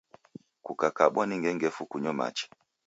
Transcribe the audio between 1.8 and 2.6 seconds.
kunyo machi.